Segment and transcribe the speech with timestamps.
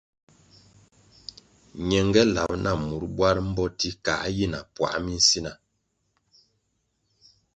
[1.89, 5.51] Ñenge lab na mur bwar mboti kā yi na puā minsina.